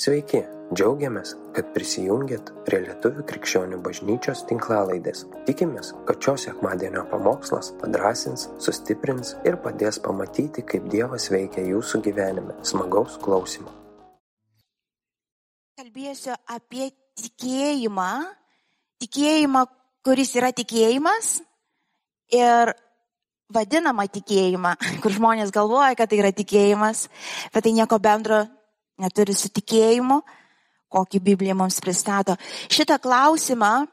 [0.00, 0.38] Sveiki,
[0.72, 5.26] džiaugiamės, kad prisijungiat prie Lietuvų krikščionių bažnyčios tinklalaidės.
[5.44, 12.56] Tikimės, kad šios sekmadienio pamokslas padrasins, sustiprins ir padės pamatyti, kaip Dievas veikia jūsų gyvenime.
[12.64, 13.68] Smagaus klausimų.
[15.76, 16.86] Kalbėsiu apie
[17.20, 18.12] tikėjimą,
[19.04, 19.66] tikėjimą,
[20.08, 21.42] kuris yra tikėjimas
[22.32, 22.72] ir
[23.52, 24.72] vadinamą tikėjimą,
[25.04, 27.04] kur žmonės galvoja, kad tai yra tikėjimas,
[27.52, 28.46] bet tai nieko bendro
[29.00, 30.20] neturi su tikėjimu,
[30.90, 32.36] kokį Biblija mums pristato.
[32.70, 33.86] Šitą klausimą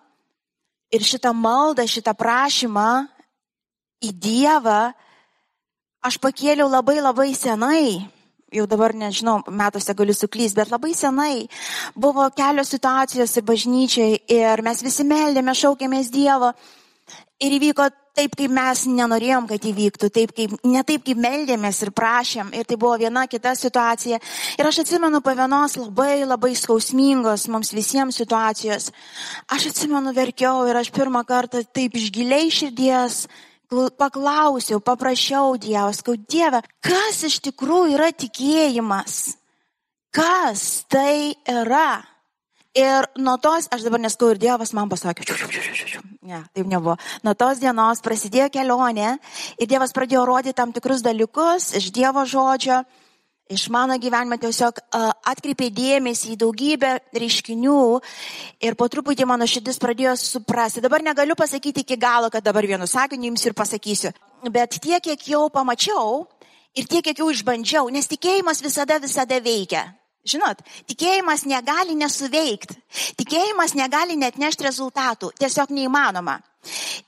[0.94, 2.90] ir šitą maldą, šitą prašymą
[4.04, 4.82] į Dievą
[6.06, 8.06] aš pakėliau labai labai senai.
[8.48, 11.50] Jau dabar nežinau, metuose galiu suklysti, bet labai senai
[12.00, 16.54] buvo kelios situacijos ir bažnyčiai ir mes visi meldėme, šaukėmės Dievo
[17.44, 21.92] ir įvyko taip, kaip mes nenorėjom, kad įvyktų, taip, kaip, ne taip, kaip meldėmės ir
[21.96, 22.50] prašėm.
[22.58, 24.20] Ir tai buvo viena kita situacija.
[24.58, 28.90] Ir aš atsimenu po vienos labai labai skausmingos mums visiems situacijos.
[29.54, 33.28] Aš atsimenu verkiau ir aš pirmą kartą taip iš giliai širdies
[33.70, 39.36] paklausiau, paprašiau Dievo, skau Dieve, kas iš tikrųjų yra tikėjimas?
[40.16, 42.17] Kas tai yra?
[42.78, 45.26] Ir nuo tos, aš dabar neskau ir Dievas man pasakė,
[46.28, 46.98] Ne, taip nebuvo.
[47.26, 49.16] Nuo tos dienos prasidėjo kelionė
[49.58, 52.84] ir Dievas pradėjo rodyti tam tikrus dalykus iš Dievo žodžio,
[53.50, 57.82] iš mano gyvenimo tiesiog uh, atkreipė dėmesį į daugybę reiškinių
[58.68, 60.84] ir po truputį mano širdis pradėjo suprasti.
[60.84, 64.12] Dabar negaliu pasakyti iki galo, kad dabar vienu sakiniu jums ir pasakysiu,
[64.52, 66.28] bet tiek, kiek jau pamačiau
[66.76, 69.88] ir tiek, kiek jau išbandžiau, nes tikėjimas visada, visada veikia.
[70.28, 72.76] Žinot, tikėjimas negali nesuveikti,
[73.20, 76.42] tikėjimas negali net nešti rezultatų, tiesiog neįmanoma.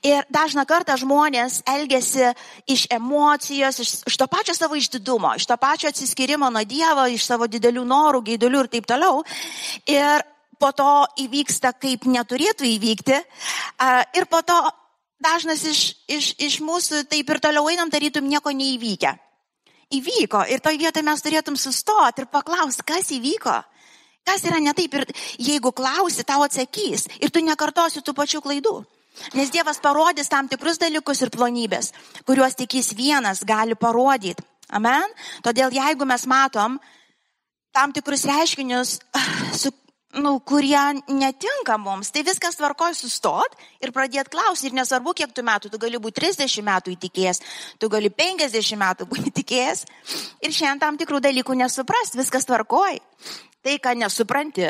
[0.06, 2.30] Ir dažna kartą žmonės elgesi
[2.70, 7.26] iš emocijos, iš, iš to pačio savo išdidumo, iš to pačio atsiskirimo nuo Dievo, iš
[7.28, 9.20] savo didelių norų, gaidulių ir taip toliau.
[9.84, 10.24] Ir
[10.60, 10.90] po to
[11.20, 13.20] įvyksta, kaip neturėtų įvykti.
[14.16, 14.56] Ir po to
[15.20, 19.18] dažnas iš, iš, iš mūsų taip ir toliau einam, tarytum nieko neįvykę
[19.94, 20.44] įvyko.
[20.50, 23.56] Ir toj vietoje mes turėtum sustoti ir paklausti, kas įvyko.
[24.26, 25.06] Kas yra ne taip ir
[25.40, 28.76] jeigu klausi, tau atsakys ir tu nekartosi tų pačių klaidų.
[29.34, 31.90] Nes Dievas parodys tam tikrus dalykus ir plonybės,
[32.28, 34.44] kuriuos tik jis vienas gali parodyti.
[34.70, 35.08] Amen.
[35.42, 36.78] Todėl jeigu mes matom
[37.74, 38.98] tam tikrus reiškinius,
[39.60, 39.72] su
[40.12, 44.70] nu, kurie netinka mums, tai viskas tvarkoj sustot ir pradėti klausyti.
[44.70, 47.42] Ir nesvarbu, kiek tu metų, tu gali būti 30 metų įtikėjęs,
[47.78, 49.84] tu gali 50 metų būti įtikėjęs
[50.42, 52.98] ir šiandien tam tikrų dalykų nesuprast, viskas tvarkoj.
[53.60, 54.66] Tai, ką nesupranti,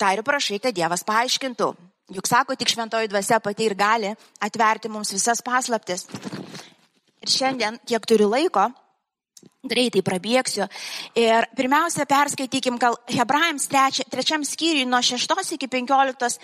[0.00, 1.68] tai ir prašai, kad Dievas paaiškintų.
[2.16, 6.06] Juk sako, tik šventoji dvasia pati ir gali atverti mums visas paslaptis.
[7.20, 8.70] Ir šiandien, kiek turiu laiko,
[9.68, 10.66] Greitai prabėgsiu.
[11.18, 16.38] Ir pirmiausia, perskaitykim gal Hebrajams treči, trečiam skyriui nuo 6 iki 15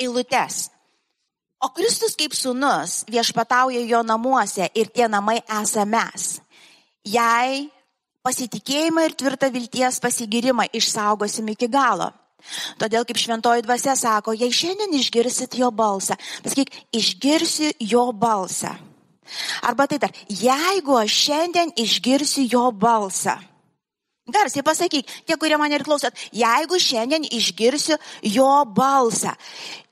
[0.00, 0.68] eilutes.
[1.60, 6.40] O Kristus kaip sunus viešpatauja jo namuose ir tie namai esame mes.
[7.04, 7.68] Jei
[8.24, 12.10] pasitikėjimą ir tvirtą vilties pasigirimą išsaugosim iki galo.
[12.80, 18.72] Todėl kaip šventoji dvasia sako, jei šiandien išgirsit jo balsą, pasakyk, išgirsiu jo balsą
[19.66, 23.36] Arba tai dar, jeigu aš šiandien išgirsiu jo balsą.
[24.30, 29.34] Garsiai pasakyk, tie, kurie mane ir klausot, jeigu šiandien išgirsiu jo balsą.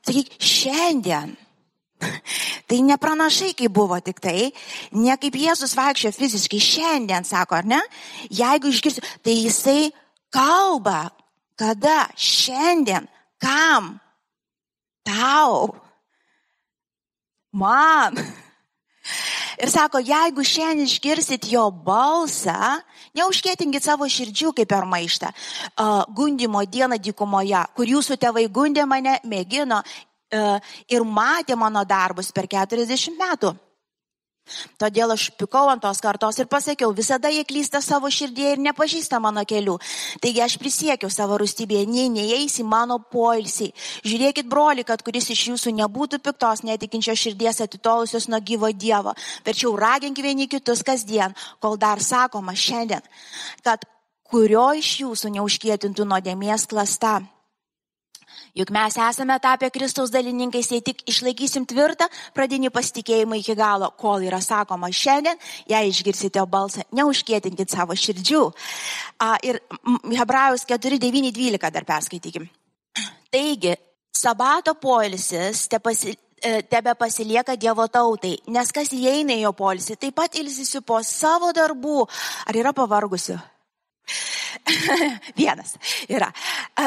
[0.07, 1.37] Sakyk, šiandien.
[2.69, 4.53] Tai nepranašai, kaip buvo tik tai,
[4.95, 7.81] ne kaip Jėzus vaikščio fiziškai, šiandien sako, ar ne?
[8.31, 9.91] Jeigu išgirsiu, tai jisai
[10.35, 11.09] kalba,
[11.59, 13.09] kada, šiandien,
[13.43, 13.97] kam,
[15.03, 15.75] tau,
[17.51, 18.21] man.
[19.59, 22.79] Ir sako, jeigu šiandien išgirsit jo balsą,
[23.19, 25.33] neužkėtinkit savo širdžių kaip per maištą.
[25.75, 32.31] Uh, gundimo dieną dykumoje, kur jūsų tėvai gundė mane, mėgino uh, ir matė mano darbus
[32.31, 33.57] per 40 metų.
[34.81, 39.21] Todėl aš pikau ant tos kartos ir pasakiau, visada jie klysta savo širdėje ir nepažįsta
[39.23, 39.77] mano kelių.
[40.23, 43.71] Taigi aš prisiekiau savo rūstybėje, nei neįeis į mano poilsį.
[44.09, 49.15] Žiūrėkit, broli, kad kuris iš jūsų nebūtų piktos, netikinčios širdies atitolusios nuo gyvo Dievo.
[49.47, 53.05] Verčiau ragink vieni kitus kasdien, kol dar sakoma šiandien,
[53.65, 53.85] kad
[54.29, 57.21] kurio iš jūsų neužkėtintų nuodėmės klasta.
[58.57, 64.25] Juk mes esame tapę Kristaus dalininkais, jei tik išlaikysim tvirtą pradinį pasitikėjimą iki galo, kol
[64.25, 68.45] yra sakoma šiandien, jei išgirsite balsą, neužkėtinkit savo širdžių.
[69.25, 69.61] A, ir
[70.15, 72.49] Hebrajus 4, 9, 12 dar perskaitykim.
[73.31, 73.75] Taigi,
[74.17, 79.99] sabato poilsis te pasi, e, tebe pasilieka Dievo tautai, nes kas įeina į jo polisį,
[80.01, 82.01] taip pat ilsisi po savo darbų.
[82.49, 83.39] Ar yra pavargusių?
[85.39, 85.77] Vienas
[86.09, 86.31] yra.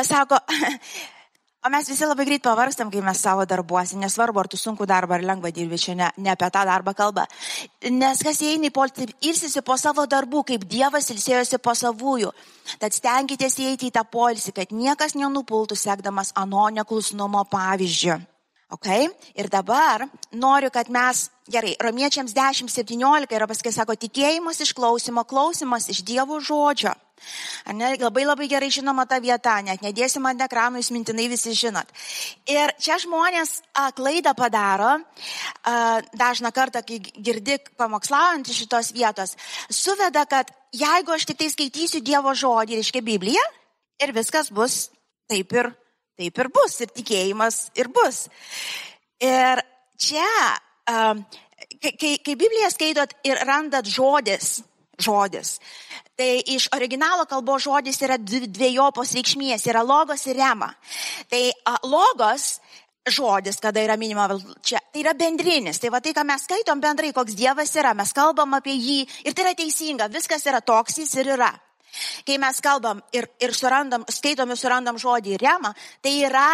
[0.04, 0.40] Sako,
[1.64, 5.14] O mes visi labai greit pavarstam, kai mes savo darbuose, nesvarbu, ar tu sunku darbą
[5.14, 7.28] ar lengva dirbi, čia ne, ne apie tą darbą kalba.
[7.86, 12.34] Nes kas įeina į poltį, ilsisi po savo darbų, kaip Dievas ilsėjosi po savųjų.
[12.82, 18.18] Tad stenkitės įeiti į tą polsį, kad niekas nenupultų sekdamas ano neklusnumo pavyzdžių.
[18.74, 19.12] Okay?
[19.38, 25.90] Ir dabar noriu, kad mes, gerai, romiečiams 10.17 yra paskui, sako, tikėjimas iš klausimo, klausimas
[25.92, 26.94] iš Dievo žodžio.
[27.78, 31.92] Ne, labai labai gerai žinoma ta vieta, net nedėsim ant ekranų, jūs mintinai visi žinot.
[32.50, 35.76] Ir čia žmonės a, klaidą padaro, a,
[36.18, 39.36] dažną kartą, kai girdi pamokslaujant iš šitos vietos,
[39.70, 43.46] suveda, kad jeigu aš tik tai skaitysiu Dievo žodį, reiškia Bibliją,
[44.02, 44.88] ir viskas bus
[45.30, 45.72] taip ir,
[46.20, 48.26] taip ir bus, ir tikėjimas ir bus.
[49.22, 49.62] Ir
[50.02, 50.28] čia,
[50.86, 54.62] kai, kai Bibliją skaitot ir randat žodis,
[55.02, 55.60] žodis.
[56.18, 60.70] Tai iš originalo kalbos žodis yra dviejopos reikšmės, yra logos ir rema.
[61.32, 61.42] Tai
[61.88, 62.60] logos
[63.10, 64.28] žodis, kada yra minima
[64.62, 65.80] čia, tai yra bendrinis.
[65.82, 69.34] Tai va tai, ką mes skaitom bendrai, koks Dievas yra, mes kalbam apie jį ir
[69.34, 71.52] tai yra teisinga, viskas yra toks jis ir yra.
[72.28, 75.74] Kai mes kalbam ir, ir surandam, skaitom ir surandam žodį remą,
[76.04, 76.46] tai yra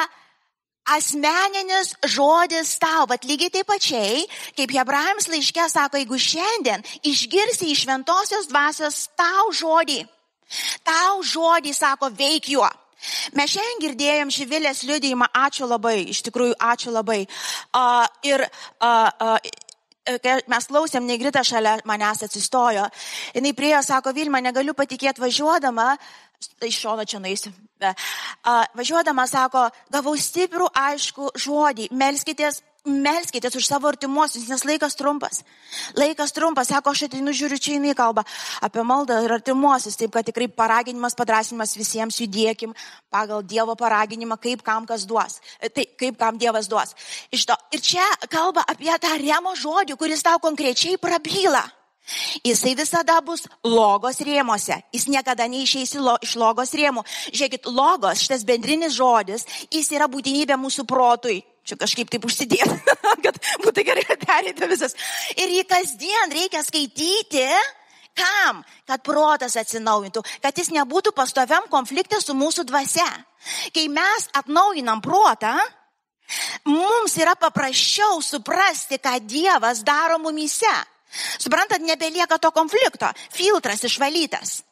[0.95, 4.25] asmeninis žodis tau, bet lygiai taip pačiai,
[4.57, 10.01] kaip Hebrajams laiškė sako, jeigu šiandien išgirsi iš šventosios dvasios tau žodį,
[10.87, 12.69] tau žodį sako, veik juo.
[13.37, 17.19] Mes šiandien girdėjom Živilės liudijimą, ačiū labai, iš tikrųjų ačiū labai.
[17.69, 19.37] Uh, ir uh, uh,
[20.23, 22.87] kai mes klausėm, negrita šalia manęs atsistojo,
[23.35, 25.93] jinai priejo, sako, Vilma, negaliu patikėti važiuodama,
[26.65, 27.51] iš šono čia naisiu.
[28.77, 35.43] Važiuodama sako, gavau stiprų, aišku žodį, melskitės, melskitės už savo artimuosius, nes laikas trumpas.
[35.97, 38.23] Laikas trumpas, sako, aš ateinu žiūriu čia į kalbą
[38.63, 42.75] apie maldą ir artimuosius, taip kad tikrai paraginimas, padrasinimas visiems judėkim
[43.13, 46.95] pagal Dievo paraginimą, kaip kam kas duos, tai kaip kam Dievas duos.
[47.31, 47.57] Iš to.
[47.75, 51.65] Ir čia kalba apie tą remo žodį, kuris tau konkrečiai prabyla.
[52.43, 54.77] Jisai visada bus logos rėmose.
[54.95, 57.03] Jis niekada neišeis iš logos rėmų.
[57.33, 61.41] Žiūrėkit, logos, šitas bendrinis žodis, jis yra būtinybė mūsų protui.
[61.67, 62.77] Čia kažkaip taip užsidėti,
[63.25, 64.95] kad būtų gerai perėti visas.
[65.35, 67.47] Ir jį kasdien reikia skaityti.
[68.17, 68.63] Kam?
[68.89, 73.05] Kad protas atsinaujintų, kad jis nebūtų pastoviam konflikte su mūsų dvasia.
[73.75, 75.53] Kai mes atnaujinam protą,
[76.65, 80.73] mums yra paprasčiau suprasti, ką Dievas daro mumyse.
[81.37, 83.11] Suprantat, nebelieka to konflikto.
[83.31, 84.63] Filtras išvalytas.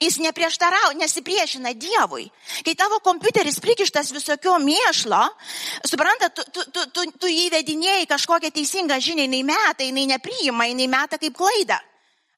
[0.00, 2.28] Jis neprieštarau, nesipriešina Dievui.
[2.64, 5.22] Kai tavo kompiuteris prikištas visokio mėšlo,
[5.88, 10.88] suprantat, tu, tu, tu, tu, tu įvedinėjai kažkokią teisingą žinią, jinai meta, jinai nepriima, jinai
[10.92, 11.80] meta kaip klaidą.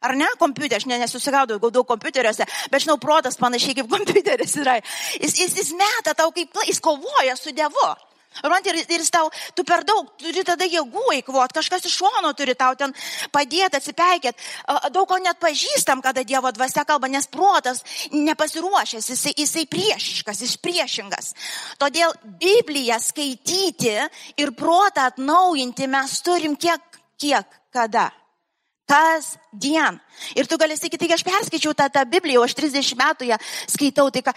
[0.05, 0.27] Ar ne?
[0.41, 4.77] Kompiuterį, aš ne, nesusigaudau, gaudau kompiuteriuose, bet žinau, protas panašiai kaip kompiuteris yra.
[5.21, 7.89] Jis, jis, jis meta tau kaip, jis kovoja su Dievu.
[8.43, 12.75] Ir, ir tau, tu per daug turi tada jėgų eikvot, kažkas iš šono turi tau
[12.75, 12.95] ten
[13.33, 14.41] padėti, atsipeikėt.
[14.91, 20.57] Daug ko net pažįstam, kada Dievo dvasia kalba, nes protas nepasiruošęs, jisai, jisai priešiškas, jis
[20.59, 21.31] priešingas.
[21.79, 23.95] Todėl Bibliją skaityti
[24.41, 28.11] ir protą atnaujinti mes turim kiek, kiek, kada.
[28.85, 29.97] Kas dien.
[30.37, 33.39] Ir tu gali sakyti, tai aš perskaičiau tą, tą Bibliją, aš 30 metų ją
[33.73, 34.35] skaitau, tai ką,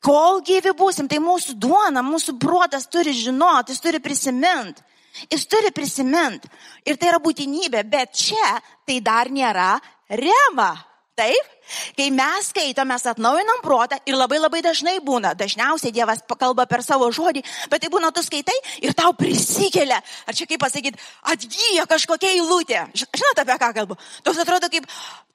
[0.00, 4.82] Kol gyvi būsim, tai mūsų duona, mūsų protas turi žinoti, jis turi prisiminti.
[5.28, 6.48] Jis turi prisiminti.
[6.88, 8.54] Ir tai yra būtinybė, bet čia
[8.88, 9.74] tai dar nėra
[10.08, 10.72] rema.
[11.20, 11.48] Taip?
[11.94, 16.82] Kai mes skaitom, mes atnaujinam protą ir labai labai dažnai būna, dažniausiai Dievas kalba per
[16.82, 20.98] savo žodį, bet tai būna tu skaitai ir tau prisikelia, ar čia kaip pasakyti,
[21.30, 22.80] atgyja kažkokia eilutė.
[22.96, 23.98] Žinote apie ką kalbu?
[24.26, 24.88] Toks atrodo kaip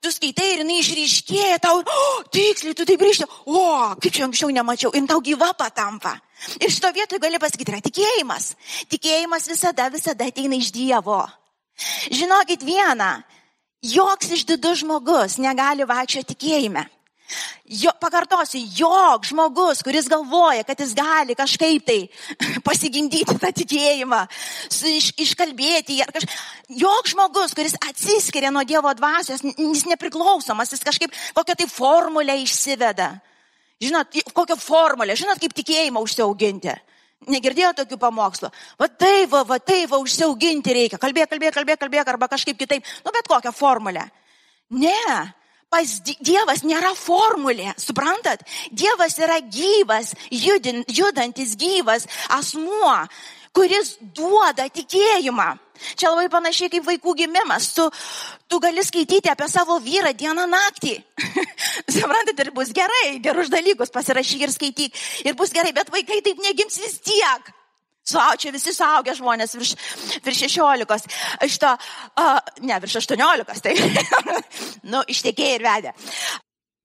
[0.03, 3.63] tu skaitai ir jinai išryškėja tau, oh, tiksliai, tu taip grįžti, o,
[4.01, 6.17] kaip čia anksčiau nemačiau, ir tau gyva patampa.
[6.59, 8.51] Ir šito vietoje gali pasakyti, yra tikėjimas.
[8.91, 11.23] Tikėjimas visada, visada ateina iš Dievo.
[12.11, 13.13] Žinokit vieną,
[13.85, 16.85] joks išdidus žmogus negali vaikščioti tikėjime.
[17.65, 21.97] Jo, pakartosiu, jok žmogus, kuris galvoja, kad jis gali kažkaip tai
[22.67, 24.19] pasigimdyti tą tikėjimą,
[24.69, 25.97] iš, iškalbėti.
[26.13, 26.27] Kaž...
[26.69, 33.15] Jok žmogus, kuris atsiskiria nuo Dievo dvasios, jis nepriklausomas, jis kažkaip kokią tai formulę išsiveda.
[33.81, 36.77] Žinot, kokią formulę, žinot, kaip tikėjimą užsiauginti.
[37.31, 38.51] Negirdėjo tokių pamokslų.
[38.81, 40.99] Va taip, va, va taip, va užsiauginti reikia.
[41.01, 42.85] Kalbėk, kalbėk, kalbėk, kalbėk, arba kažkaip kitaip.
[43.05, 44.05] Nu, bet kokią formulę.
[44.75, 45.01] Ne.
[45.73, 48.45] Pas Dievas nėra formulė, suprantat?
[48.71, 52.93] Dievas yra gyvas, judin, judantis gyvas asmuo,
[53.55, 55.49] kuris duoda tikėjimą.
[55.95, 57.71] Čia labai panašiai kaip vaikų gimimas.
[57.75, 57.85] Tu,
[58.51, 60.95] tu gali skaityti apie savo vyrą dieną naktį.
[61.95, 65.03] Suprantate, ir bus gerai, gerus dalykus pasirašyk ir skaityk.
[65.27, 67.53] Ir bus gerai, bet vaikai taip negims vis tiek.
[68.05, 69.71] Suaučia visi suaugę žmonės virš,
[70.25, 71.15] virš 16.
[71.49, 71.71] Šito,
[72.21, 73.73] uh, ne, virš 18, tai,
[74.93, 75.93] nu, ištekėjai ir vedė.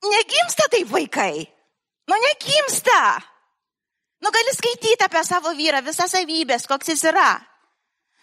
[0.09, 1.45] Negimsta taip vaikai.
[2.09, 3.21] Nu, negimsta.
[4.25, 7.29] Nu, gali skaityti apie savo vyrą, visas savybės, koks jis yra.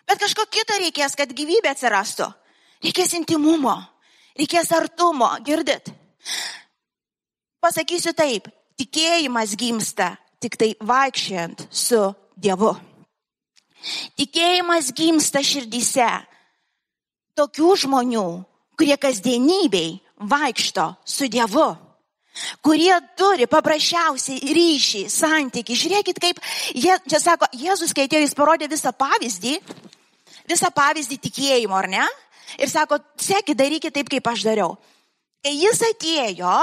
[0.08, 2.30] Bet kažko kito reikės, kad gyvybė atsirastų.
[2.86, 3.76] Reikės intimumo,
[4.38, 5.90] reikės artumo, girdit?
[7.64, 8.48] Pasakysiu taip,
[8.80, 12.00] tikėjimas gimsta tik tai vaikščiant su
[12.38, 12.76] Dievu.
[14.18, 16.08] Tikėjimas gimsta širdyse
[17.38, 18.28] tokių žmonių,
[18.78, 19.98] kurie kasdienybei
[20.30, 21.74] vaikšto su Dievu
[22.62, 25.78] kurie turi paprasčiausiai ryšį, santyki.
[25.78, 26.42] Žiūrėkit, kaip,
[26.76, 29.58] jie, čia sako, Jėzus, kai atėjo, jis parodė visą pavyzdį,
[30.50, 32.06] visą pavyzdį tikėjimo, ar ne?
[32.58, 34.78] Ir sako, sekit, darykit taip, kaip aš dariau.
[35.44, 36.56] Kai jis atėjo,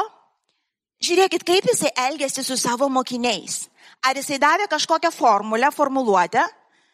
[1.05, 3.67] žiūrėkit, kaip jisai elgėsi su savo mokiniais.
[4.05, 6.43] Ar jisai davė kažkokią formulę, formuluotę,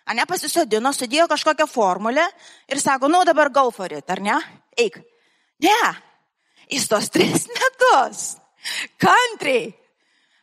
[0.06, 2.26] ar ne pasisodino, sudėjo kažkokią formulę
[2.70, 4.37] ir sako, nu dabar go for it, ar ne?
[4.78, 5.00] Eik.
[5.62, 5.80] Ne.
[6.70, 8.40] Jis tos tris metus
[9.00, 9.73] Kantriai.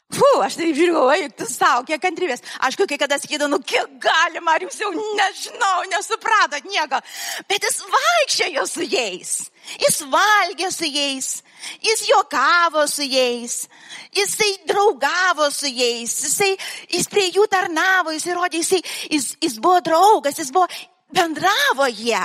[0.08, 2.40] Fu, aš taip žiūriu, eik tu savo, kiek kantrybės.
[2.64, 7.02] Aišku, kai kada sakydavau, nu kiek galima, ar jūs jau nežinau, nesupratot nieko.
[7.50, 9.34] Bet jis vaikščiojo su jais.
[9.84, 11.30] Jis valgė su jais.
[11.84, 13.60] Jis juokavo su jais.
[14.16, 16.16] Jisai draugavo su jais.
[16.24, 16.54] Jisai,
[16.96, 20.72] jis prie jų tarnavo, jis įrodė, jisai, jis, jis buvo draugas, jis buvo,
[21.12, 22.24] bendravo jie.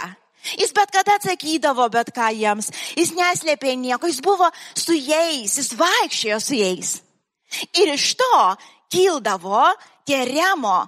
[0.54, 5.74] Jis bet kada atsakydavo bet ką jiems, jis neslėpė nieko, jis buvo su jais, jis
[5.78, 7.00] vaikščiojo su jais.
[7.80, 8.40] Ir iš to
[8.92, 9.64] kildavo
[10.06, 10.82] tie remo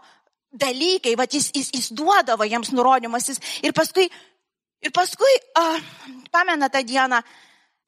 [0.54, 4.06] dalykai, va, jis, jis, jis duodavo jiems nurodymus jis, ir paskui,
[4.84, 5.80] ir paskui uh,
[6.30, 7.20] pamena tą dieną,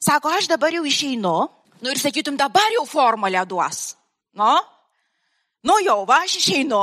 [0.03, 1.37] sako, aš dabar jau išeinu,
[1.83, 3.95] nu ir sakytum, dabar jau formulę duos.
[4.37, 4.55] Nu,
[5.67, 6.79] Nu jau, va, aš išeinu,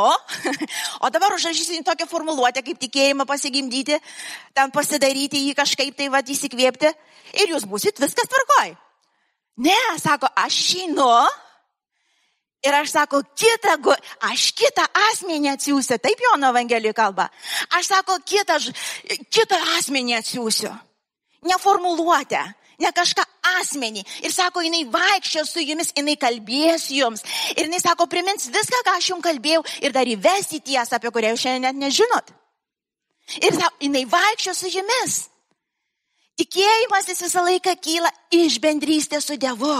[1.03, 3.95] o dabar užrašysiu tokią formuluotę, kaip tikėjimą pasigimdyti,
[4.51, 6.91] ten pasidaryti jį kažkaip tai va įsikvėpti
[7.39, 8.73] ir jūs busit viskas tvarkoj.
[9.63, 11.07] Ne, sako, aš išeinu
[12.63, 13.75] ir aš sako, kitą,
[14.29, 17.29] aš kitą asmenį atsiųsiu, taip Jono Evangelijų kalba.
[17.77, 18.59] Aš sako, kitą,
[19.29, 20.73] kitą asmenį atsiųsiu.
[21.43, 22.43] Neformuluotę
[22.79, 23.23] ne kažką
[23.59, 24.03] asmenį.
[24.25, 27.23] Ir sako, jinai vaikščio su jumis, jinai kalbės jums.
[27.55, 31.33] Ir jinai sako, primins viską, ką aš jums kalbėjau ir dar įvesti tiesą, apie kurią
[31.33, 32.33] jūs šiandien net nežinot.
[33.39, 35.19] Ir sako, jinai vaikščio su jumis.
[36.39, 39.77] Tikėjimas jis visą laiką kyla iš bendrystės su Dievu.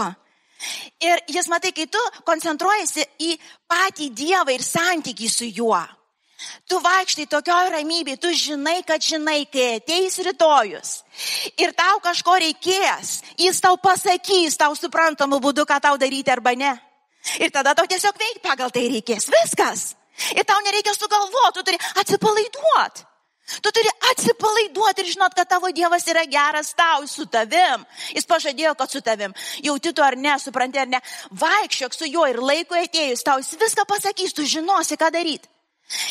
[1.04, 3.36] Ir jis matai, kai tu koncentruojasi į
[3.70, 5.82] patį Dievą ir santykį su juo.
[6.68, 10.90] Tu vaikštai tokioj ramybėje, tu žinai, kad žinai, kai ateis rytojus
[11.60, 16.74] ir tau kažko reikės, jis tau pasakys tau suprantamu būdu, ką tau daryti arba ne.
[17.40, 19.30] Ir tada tau tiesiog veikti pagal tai reikės.
[19.32, 19.94] Viskas.
[20.36, 23.06] Ir tau nereikia sugalvoti, tu turi atsipalaiduoti.
[23.60, 24.53] Tu turi atsipalaiduoti
[24.98, 27.84] ir žinot, kad tavo Dievas yra geras tau su tavim.
[28.14, 29.34] Jis pažadėjo, kad su tavim.
[29.62, 31.00] Jauti tu ar ne, supranti ar ne.
[31.30, 35.48] Vaikščiok su juo ir laikui atėjus, tau jis viską pasakys, tu žinosi, ką daryti.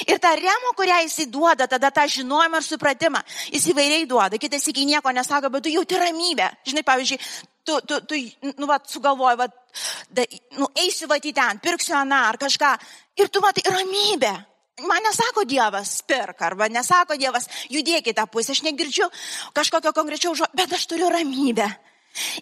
[0.07, 4.37] Ir tą remą, kurią jisai duoda, tada tą žinojimą ir supratimą, jis įvairiai duoda.
[4.37, 6.49] Kitas iki nieko nesako, bet tu jauti ramybę.
[6.69, 7.19] Žinai, pavyzdžiui,
[7.65, 8.19] tu, tu, tu
[8.57, 9.47] nu, va, sugalvoji, va,
[10.13, 10.25] da,
[10.59, 12.73] nu, eisiu va į ten, pirksiu aną ar kažką.
[13.17, 14.33] Ir tu matai ramybę.
[14.81, 19.05] Man nesako Dievas, pirk, arba nesako Dievas, judėkite tą pusę, aš negirdžiu
[19.53, 21.67] kažkokio konkrečiaus žodžio, bet aš turiu ramybę.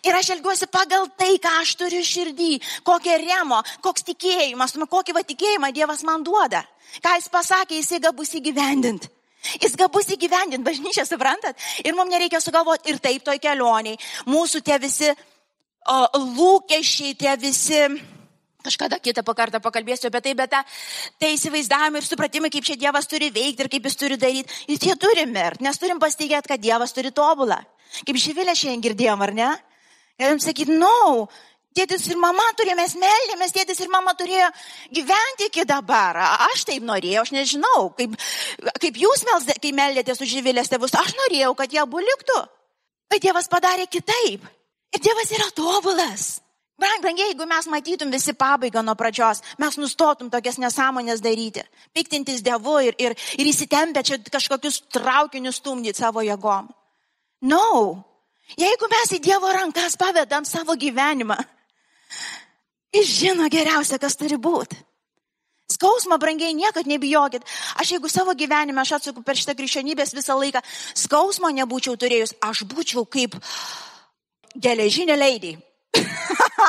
[0.03, 2.53] Ir aš elgiuosi pagal tai, ką aš turiu širdį,
[2.87, 6.63] kokią remo, koks tikėjimas, nu, kokį va tikėjimą Dievas man duoda.
[7.03, 9.11] Ką jis pasakė, jisai gabus įgyvendinti.
[9.59, 11.59] Jis gabus įgyvendinti, bažnyčia, suprantat?
[11.83, 13.99] Ir mums nereikia sugalvoti ir taip toj kelioniai.
[14.31, 17.83] Mūsų tie visi o, lūkesčiai, tie visi
[18.61, 20.61] Kažkada kitą kartą pakalbėsiu apie tai, bet ta,
[21.21, 24.83] tai įsivaizdavimai ir supratimai, kaip čia Dievas turi veikti ir kaip jis turi daryti, jis
[24.85, 27.57] jie turi mirti, nes turim pasitikėti, kad Dievas turi tobulą.
[28.05, 29.49] Kaip Živilė šiandien girdėjom, ar ne?
[30.21, 31.27] Galim sakyti, no,
[31.77, 34.47] tėtis ir mama turėjo, mes meldėmės, tėtis ir mama turėjo
[34.93, 36.19] gyventi iki dabar.
[36.51, 38.15] Aš taip norėjau, aš nežinau, kaip,
[38.83, 42.39] kaip jūs meldė, kai meldėtės už Živilės tėvus, aš norėjau, kad jie abu liktų.
[43.11, 44.45] Bet Dievas padarė kitaip.
[44.91, 46.29] Ir Dievas yra tobulas.
[46.81, 51.61] Brangiai, jeigu mes matytum visi pabaigą nuo pradžios, mes nustotum tokias nesąmonės daryti,
[51.93, 56.71] piktintis Dievu ir, ir, ir įsitempę čia kažkokius traukinius stumdyti savo jėgom.
[57.45, 57.67] No.
[58.57, 61.37] Jeigu mes į Dievo rankas pavedam savo gyvenimą,
[62.97, 64.75] jis žino geriausia, kas turi būti.
[64.75, 67.45] Jis Skausmą brangiai niekad nebijokit.
[67.79, 70.59] Aš jeigu savo gyvenime, aš atsaku per šitą krikščionybės visą laiką,
[70.99, 73.37] skausmo nebūčiau turėjus, aš būčiau kaip
[74.57, 75.59] geležinė leidį.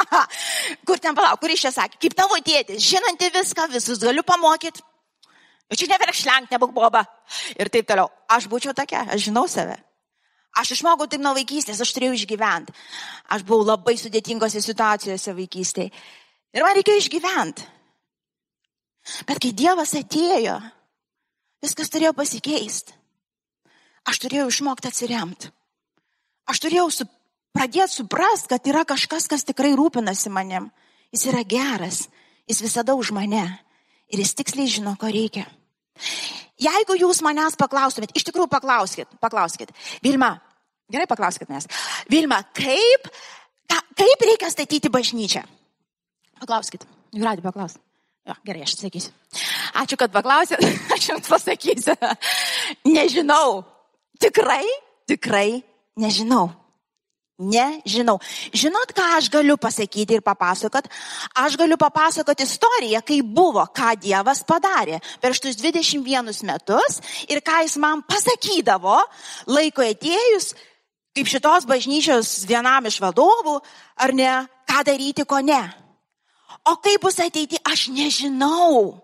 [0.87, 4.85] kur ten palauk, kur iš čia sakė, kaip tavo tėtis, žinanti viską, visus galiu pamokyti.
[5.73, 7.01] Ir čia neverkšlenk, nebūk boba.
[7.57, 8.11] Ir taip toliau.
[8.29, 9.79] Aš būčiau tokia, aš žinau save.
[10.61, 12.75] Aš išmokau taip nuo vaikystės, aš turėjau išgyventi.
[13.33, 15.93] Aš buvau labai sudėtingose situacijose vaikystėje.
[16.53, 17.65] Ir man reikėjo išgyventi.
[19.27, 20.59] Bet kai Dievas atėjo,
[21.65, 22.93] viskas turėjo pasikeisti.
[24.07, 25.49] Aš turėjau išmokti atsiremti.
[26.51, 27.07] Aš turėjau su,
[27.57, 30.71] pradėti suprasti, kad yra kažkas, kas tikrai rūpinasi manim.
[31.13, 32.07] Jis yra geras,
[32.49, 33.45] jis visada už mane
[34.13, 35.45] ir jis tiksliai žino, ko reikia.
[36.63, 39.73] Jeigu jūs manęs paklaustumėt, iš tikrųjų paklauskit, paklauskit.
[40.05, 40.37] Vilma,
[40.93, 41.67] gerai paklauskit mes.
[42.13, 43.09] Vilma, kaip,
[43.69, 45.43] ka, kaip reikia statyti bažnyčią?
[46.43, 46.87] Paklauskit.
[47.13, 47.83] Jūratė, paklauskit.
[48.29, 49.11] Jo, gerai, aš atsakysiu.
[49.83, 50.63] Ačiū, kad paklausėt,
[50.95, 51.97] aš jums pasakysiu.
[52.87, 53.63] Nežinau.
[54.23, 54.65] Tikrai,
[55.11, 55.63] tikrai
[55.99, 56.53] nežinau.
[57.43, 58.21] Nežinau.
[58.55, 60.87] Žinot, ką aš galiu pasakyti ir papasakot?
[61.35, 67.65] Aš galiu papasakoti istoriją, kaip buvo, ką Dievas padarė per šitus 21 metus ir ką
[67.67, 69.01] jis man pasakydavo
[69.51, 70.53] laiko atėjus,
[71.17, 73.59] kaip šitos bažnyčios vienam iš vadovų,
[73.99, 74.35] ar ne,
[74.69, 75.63] ką daryti, ko ne.
[76.69, 79.03] O kaip bus ateiti, aš nežinau.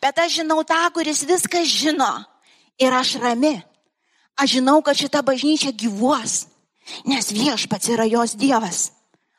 [0.00, 2.12] Bet aš žinau tą, kuris viską žino.
[2.80, 3.60] Ir aš rami.
[4.40, 6.49] Aš žinau, kad šita bažnyčia gyvuos.
[7.08, 8.90] Nes viešpats yra jos Dievas.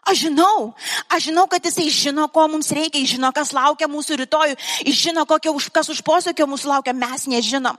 [0.01, 0.74] Aš žinau,
[1.13, 4.57] aš žinau, kad jisai žino, ko mums reikia, jis žino, kas laukia mūsų rytojų,
[4.88, 7.77] jis žino, kokio, kas už posūkio mūsų laukia, mes nežinom.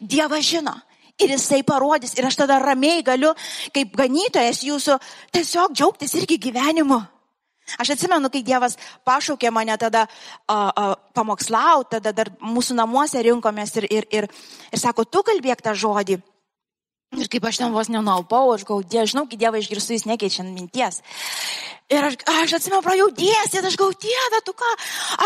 [0.00, 0.72] Dievas žino.
[1.20, 3.34] Ir jisai parodys, ir aš tada ramiai galiu,
[3.76, 4.96] kaip ganytojas jūsų,
[5.36, 6.96] tiesiog džiaugtis irgi gyvenimu.
[7.78, 13.76] Aš atsimenu, kai Dievas pašaukė mane tada uh, uh, pamokslauti, tada dar mūsų namuose rinkomės
[13.78, 14.28] ir, ir, ir,
[14.72, 16.18] ir sako, tu kalbėk tą žodį.
[17.18, 20.44] Ir kaip aš ten vos nenualpau, aš gau, die, žinau, kai Dievą išgirstu, jis nekeičia
[20.46, 21.00] minties.
[21.90, 24.68] Ir aš, aš atsimenu, pradėjau dėstyti, aš gau, Dieve, tu ką?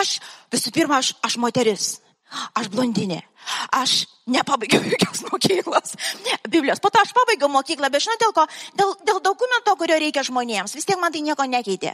[0.01, 0.15] Aš,
[0.55, 1.91] visų pirma, aš, aš moteris,
[2.57, 3.21] aš blondinė.
[3.77, 5.93] Aš nepabaigiau jokios mokyklos,
[6.49, 6.81] Biblijos.
[6.81, 8.49] Po to aš pabaigiau mokyklą, bet žinot dėl ko?
[8.81, 10.73] Dėl, dėl dokumento, kurio reikia žmonėms.
[10.81, 11.93] Vis tiek man tai nieko nekeitė.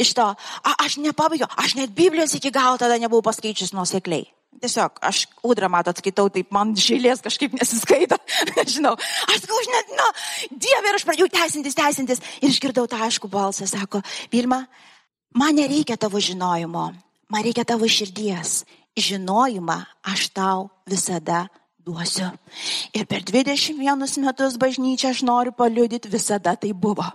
[0.00, 4.30] Iš to, a, aš nepabaigiau, aš net Biblijos iki galo tada nebuvau paskaičius nuosekliai.
[4.58, 8.18] Tiesiog, aš udrą matot skaitau, taip man žėlės kažkaip nesiskaito.
[8.74, 10.08] Žinau, aš sakau, aš net, nu,
[10.50, 12.20] Dieve, ir aš pradėjau teisintis, teisintis.
[12.42, 14.64] Ir išgirdau tą aišku balsą, sako, Vilma,
[15.38, 16.84] man nereikia tavo žinojimo,
[17.30, 18.64] man reikia tavo širdies.
[18.98, 19.78] Žinojimą
[20.10, 21.46] aš tau visada
[21.86, 22.28] duosiu.
[22.92, 23.78] Ir per 21
[24.26, 27.06] metus bažnyčia aš noriu paliudyti, visada tai buvo.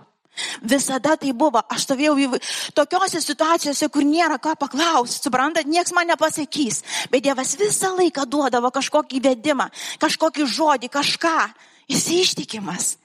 [0.62, 1.62] Visada tai buvo.
[1.72, 2.38] Aš stovėjau
[2.76, 5.22] tokiuose situacijose, kur nėra ką paklausti.
[5.26, 6.82] Suprantat, niekas man nepasakys.
[7.12, 9.70] Bet Dievas visą laiką duodavo kažkokį vedimą,
[10.02, 11.38] kažkokį žodį, kažką.
[11.86, 12.96] Jis ištikimas.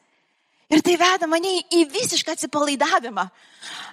[0.71, 3.25] Ir tai veda mane į visišką atsipalaidavimą.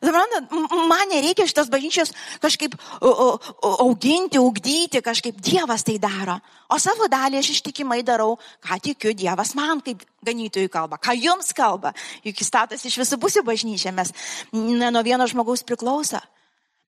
[0.07, 6.39] Man nereikia šitos bažnyčios kažkaip auginti, ugdyti, kažkaip Dievas tai daro.
[6.71, 11.51] O savo dalį aš ištikimai darau, ką tikiu Dievas man kaip ganytojų kalba, ką jums
[11.57, 11.93] kalba.
[12.23, 14.15] Juk jis statas iš visų pusių bažnyčia, mes
[14.55, 16.23] ne nuo vieno žmogaus priklauso.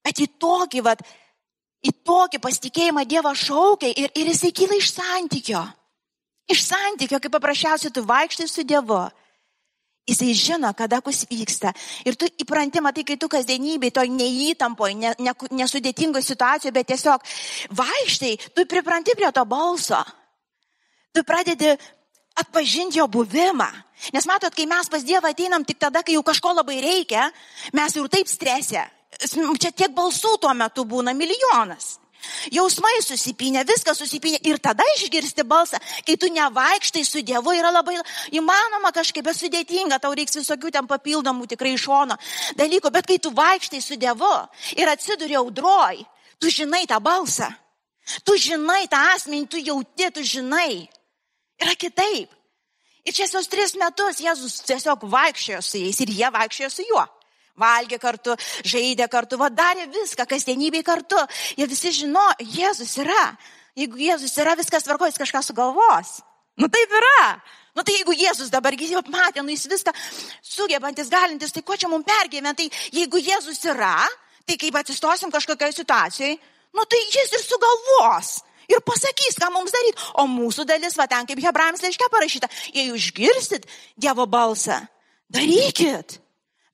[0.06, 1.02] Bet į tokį, vat,
[1.82, 5.64] į tokį pasitikėjimą Dievas šaukia ir, ir jisai kyla iš santykio.
[6.50, 9.08] Iš santykio, kaip paprasčiausiai tu vaikštai su Dievu.
[10.08, 11.72] Jisai žino, kada kas vyksta.
[12.08, 17.26] Ir tu įpranti, matai, kai tu kasdienybėje, to neįtampoje, ne, ne, nesudėtingoje situacijoje, bet tiesiog
[17.78, 20.00] vaikštai, tu pripranti prie to balso.
[21.14, 21.76] Tu pradedi
[22.40, 23.68] atpažinti jo buvimą.
[24.14, 27.28] Nes matot, kai mes pas Dievą ateinam tik tada, kai jau kažko labai reikia,
[27.76, 28.86] mes jau taip stresė.
[29.20, 31.98] Čia tiek balsų tuo metu būna milijonas.
[32.52, 37.98] Jausmai susipinė, viskas susipinė ir tada išgirsti balsą, kai tu nevaikštai su Dievu, yra labai
[38.36, 42.16] įmanoma kažkaip, bet sudėtinga, tau reiks visokių ten papildomų tikrai iš šono
[42.60, 44.32] dalykų, bet kai tu vaikštai su Dievu
[44.76, 46.02] ir atsiduri audroj,
[46.40, 47.50] tu žinai tą balsą,
[48.24, 50.88] tu žinai tą asmenį, tu jauti, tu žinai.
[51.60, 52.30] Yra kitaip.
[53.04, 57.04] Ir čia esos tris metus Jėzus tiesiog vaikščiojo su jais ir jie vaikščiojo su juo
[57.60, 61.20] valgė kartu, žaidė kartu, va darė viską, kasdienybėj kartu.
[61.60, 63.30] Jie visi žino, Jėzus yra.
[63.78, 66.18] Jeigu Jėzus yra, viskas tvarko, jis kažką sugalvos.
[66.60, 67.24] Nu taip yra.
[67.76, 69.94] Nu tai jeigu Jėzus dabar jau matė, nu jis viską
[70.42, 72.66] sugebantis, galintis, tai ko čia mums pergyventi?
[72.68, 73.94] Tai jeigu Jėzus yra,
[74.44, 76.38] tai kaip atsistosim kažkokioje situacijoje,
[76.74, 78.40] nu tai jis ir sugalvos.
[78.70, 80.02] Ir pasakys, ką mums daryti.
[80.22, 83.66] O mūsų dalis, va ten kaip Hebrajams laiške parašyta, jei išgirsit
[83.98, 84.78] Dievo balsą,
[85.30, 86.20] darykit.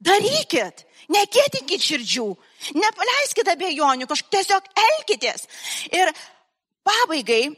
[0.06, 2.28] Darykit, nekėtinkit širdžių,
[2.74, 5.46] Nepaleiskite abejonių, kažkaip tiesiog elkitės.
[5.94, 6.10] Ir
[6.86, 7.52] pabaigai,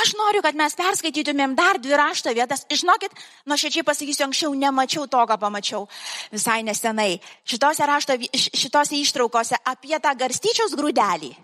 [0.00, 2.64] aš noriu, kad mes perskaitytumėm dar dvi rašto vietas.
[2.70, 3.12] Žinokit,
[3.50, 5.84] nuoširdžiai pasakysiu, anksčiau nemačiau to, ką pamačiau
[6.32, 7.18] visai nesenai.
[7.44, 11.34] Šitose, rašto, šitose ištraukose apie tą garstyčiaus grūdelį.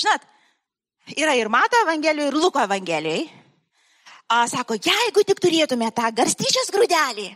[0.00, 0.28] Žinot,
[1.14, 3.30] yra ir Mato Evangelijoje, ir Luko Evangelijoje.
[4.50, 7.28] Sako, jeigu tik turėtume tą garstyčios grūdelį,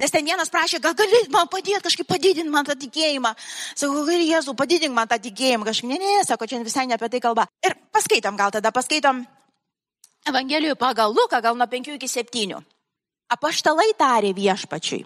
[0.00, 3.34] Nes ten vienas prašė, gal gali man padėti, kažkaip padidinti man tą tikėjimą.
[3.74, 5.68] Sakau, gali Jėzų, padidink man tą tikėjimą.
[5.68, 7.46] Kažkaip, ne, ne, sako, čia visai ne apie tai kalba.
[7.64, 9.24] Ir paskaitom gal tada, paskaitom
[10.24, 12.62] Evangelijų pagal Luką, gal nuo 5 iki 7.
[13.34, 15.04] Apaštalai tarė viešpačiui.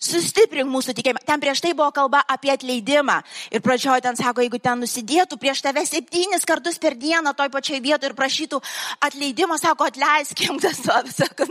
[0.00, 1.20] Sustiprink mūsų tikėjimą.
[1.28, 3.18] Ten prieš tai buvo kalba apie atleidimą.
[3.52, 7.82] Ir pradžioje ten sako, jeigu ten nusidėtų prieš tave septynis kartus per dieną toj pačioj
[7.84, 8.62] vietoje ir prašytų
[9.04, 10.80] atleidimo, sako, atleiskim tas,
[11.12, 11.50] sako,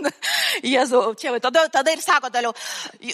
[0.66, 2.56] Jėzau, čia, tada, tada ir sako toliau,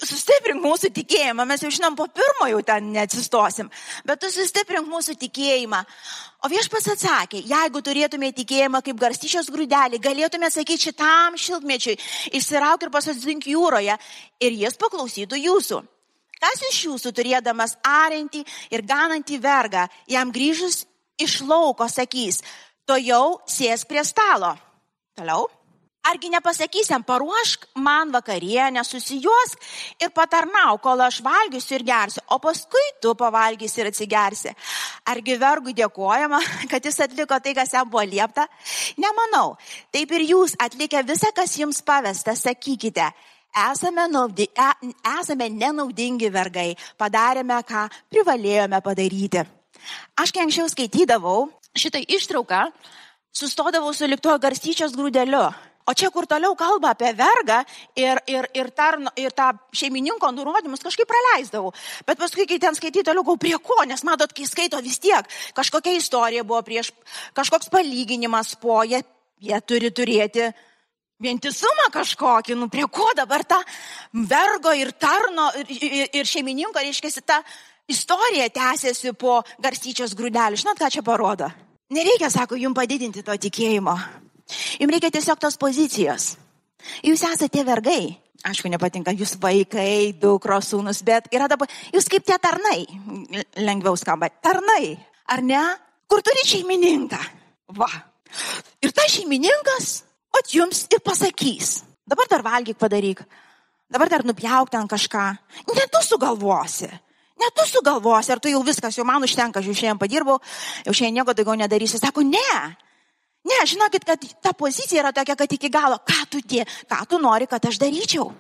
[0.08, 1.44] sustiprink mūsų tikėjimą.
[1.52, 3.68] Mes jau žinom, po pirmo jau ten neatsistosim.
[4.08, 5.84] Bet tu sustiprink mūsų tikėjimą.
[6.46, 11.96] O viešpas atsakė, jeigu turėtume tikėjimą kaip garstyčios grūdelį, galėtume sakyti šitam šiltmečiui,
[12.38, 13.96] išsirauk ir pasodink jūroje
[14.46, 14.78] ir jis
[15.26, 15.84] paklausytų jūsų.
[16.40, 20.86] Kas iš jūsų turėdamas arintį ir ganantį vergą, jam grįžus
[21.18, 22.44] iš lauko sakys,
[22.86, 24.56] to jau sės prie stalo.
[25.16, 25.48] Toliau.
[26.06, 29.58] Argi nepasakysiam, paruošk man vakarienę, susijuosk
[30.00, 34.54] ir patarnau, kol aš valgysiu ir gersiu, o paskui tu pavalgysi ir atsigersi.
[35.10, 38.46] Argi vergui dėkojama, kad jis atliko tai, kas jam buvo liepta?
[39.02, 39.56] Nemanau.
[39.90, 43.10] Taip ir jūs atlikę visą, kas jums pavesta, sakykite.
[43.56, 44.72] Esame, naudi, e,
[45.16, 49.46] esame nenaudingi vergai, padarėme, ką privalėjome padaryti.
[50.20, 52.66] Aš kai anksčiau skaitydavau šitą ištrauką,
[53.32, 55.46] sustodavau su liktuo garstyčios grūdeliu.
[55.86, 57.62] O čia, kur toliau kalba apie vergą
[57.96, 61.72] ir, ir, ir, tarno, ir tą šeimininko nurodymus, kažkaip praleisdavau.
[62.08, 65.30] Bet paskui, kai ten skaityti toliau, gau prie ko, nes matot, kai skaito vis tiek,
[65.56, 66.90] kažkokia istorija buvo prieš,
[67.38, 69.04] kažkoks palyginimas po, jie,
[69.46, 70.50] jie turi turėti
[71.22, 73.62] vientisumą kažkokį, nu prie ko dabar ta
[74.14, 77.40] vergo ir tarno ir, ir, ir šeimininko, reiškia, ta
[77.88, 80.60] istorija tęsiasi po garstyčios grūdelį.
[80.60, 81.50] Žinot, ką čia parodo?
[81.94, 83.96] Nereikia, sako, jums padidinti to tikėjimo.
[84.82, 86.36] Jums reikia tiesiog tos pozicijos.
[87.06, 88.16] Jūs esate vergai.
[88.46, 92.84] Aišku, nepatinka jūs vaikai, dukros, sūnus, bet yra dabar, jūs kaip tie tarnai,
[93.58, 94.92] lengviau skamba, tarnai,
[95.34, 95.62] ar ne?
[96.06, 97.22] Kur turi šeimininką?
[97.80, 97.90] Va.
[98.86, 99.96] Ir tas šeimininkas,
[100.36, 101.82] o jums ir pasakys.
[102.06, 103.24] Dabar dar valgyk padaryk.
[103.90, 105.26] Dabar dar nupjauk ten kažką.
[105.74, 106.90] Ne tu sugalvosi.
[107.40, 110.40] Ne tu sugalvosi, ar tu jau viskas, jau man užtenka, aš jau šiandien padirbau,
[110.86, 112.00] jau šiandien nieko daugiau nedarysiu.
[112.00, 112.76] Sako, ne,
[113.46, 117.20] Ne, žinokit, kad ta pozicija yra tokia, kad iki galo, ką tu tie, ką tu
[117.22, 118.32] nori, kad aš daryčiau.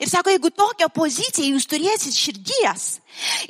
[0.00, 2.84] Ir sako, jeigu tokią poziciją jūs turėsit širdies,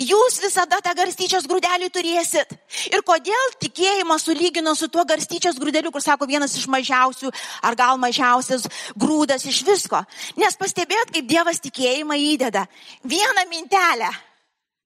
[0.02, 2.50] jūs visada tą garstyčios grūdelį turėsit.
[2.90, 7.30] Ir kodėl tikėjimą sulygino su tuo garstyčios grūdeliu, kur sako vienas iš mažiausių,
[7.62, 8.66] ar gal mažiausias
[8.98, 10.02] grūdas iš visko.
[10.36, 12.66] Nes pastebėt, kaip Dievas tikėjimą įdeda.
[13.06, 14.10] Vieną mintelę.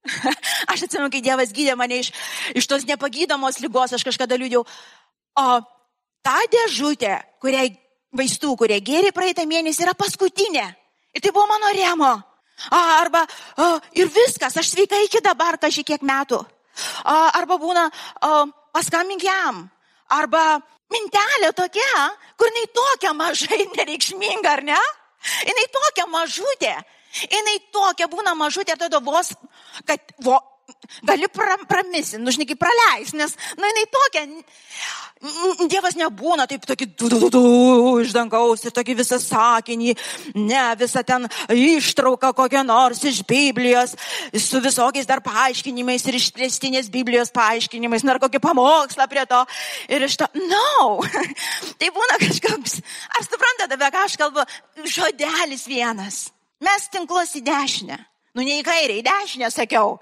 [0.71, 2.11] Aš atsimenu, kai Dievas gydė mane iš,
[2.57, 4.63] iš tos nepagydomos lygos, aš kažkada liūdėjau.
[5.41, 5.47] O
[6.25, 7.73] ta dėžutė, kuriai
[8.17, 10.65] vaistų, kurie gėrė praeitą mėnesį, yra paskutinė.
[11.13, 12.11] Ir tai buvo mano remo.
[12.69, 16.39] A, arba a, ir viskas, aš sveika iki dabar, kažkiek metų.
[17.03, 17.87] A, arba būna,
[18.21, 18.45] a,
[18.75, 19.65] paskambink jam.
[20.11, 24.81] Arba mintelė tokia, kur jinai tokia mažai nereikšminga, ar ne?
[25.47, 26.75] Jinai tokia mažutė.
[27.27, 29.33] Jinai tokia būna mažutė, tada vos,
[29.85, 30.37] kad vo,
[31.07, 34.25] gali pra, pramisinti, nu, žinai, praleis, nes, nu, jinai tokia,
[35.69, 37.41] Dievas nebūna taip tokį du, du, du, du,
[38.01, 39.93] iš dangaus ir tokį visą sakinį,
[40.33, 43.93] ne, visą ten ištrauką kokią nors iš Biblijos,
[44.33, 49.43] su visokiais dar paaiškinimais ir išplėstinės Biblijos paaiškinimais, ar kokį pamokslą prie to.
[49.93, 50.97] Ir iš to, no,
[51.79, 52.79] tai būna kažkoks,
[53.13, 54.47] ar suprantate, apie ką aš kalbu,
[54.89, 56.23] žodelis vienas.
[56.65, 58.01] Mes tinklos į dešinę.
[58.33, 59.99] Nu, ne į kairę, į dešinę sakiau.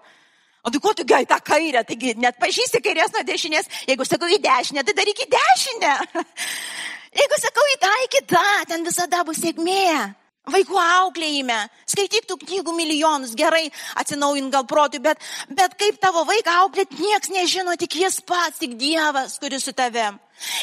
[0.64, 4.28] O tai ko tu gai tą kairę, taigi net pažįsti kairės nuo dešinės, jeigu sakau
[4.28, 5.94] į dešinę, tai daryk į dešinę.
[7.20, 10.14] Jeigu sakau į tą, į kitą, ten visada bus sėkmė.
[10.50, 11.58] Vaikų auklėjime,
[11.90, 13.68] skaityk tų knygų milijonus, gerai
[14.02, 18.78] atsinaujink gal protui, bet, bet kaip tavo vaiką auklėt, nieks nežino, tik jis pats, tik
[18.80, 20.18] Dievas, kuris su tavim.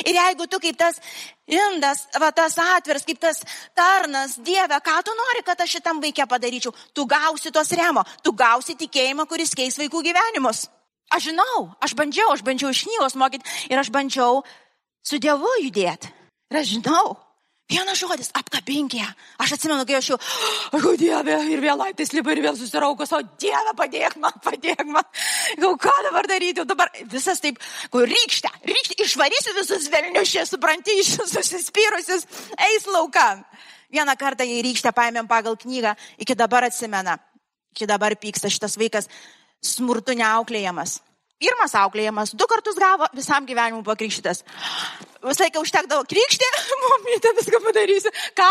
[0.07, 1.01] Ir jeigu tu kaip tas
[1.47, 3.43] indas, va tas atviras, kaip tas
[3.77, 8.33] tarnas, Dieve, ką tu nori, kad aš šitam vaikė padaryčiau, tu gausi tos remo, tu
[8.33, 10.67] gausi tikėjimą, kuris keis vaikų gyvenimus.
[11.15, 14.43] Aš žinau, aš bandžiau, aš bandžiau iš knygos mokyti ir aš bandžiau
[15.07, 16.11] su Dievu judėti.
[16.51, 17.15] Ir aš žinau,
[17.67, 19.07] Vienas žodis- apkabink ją.
[19.43, 20.19] Aš atsimenu, kai aš jau,
[20.73, 25.03] o Dieve, ir vėl laiptais lipa ir vėl susiraukus, o Dieve, padėk man, padėk man.
[25.59, 27.59] Gal ką dabar daryti, jau dabar visas taip,
[27.91, 32.27] kur rykštė, rykštė, išvarysiu visus velnius čia, supranti, iš susispyrusius,
[32.71, 33.45] eis laukan.
[33.91, 37.19] Vieną kartą į rykštę paėmėm pagal knygą, iki dabar atsimena,
[37.75, 39.11] iki dabar pyksta šitas vaikas
[39.59, 41.01] smurtu neauklėjamas.
[41.37, 44.45] Pirmas auklėjimas, du kartus gavo, visam gyvenimui pakrikštytas.
[45.27, 46.51] Visą laiką užtekdavo krikštė,
[46.87, 48.13] mamytė viską padarysiu.
[48.39, 48.51] Ką?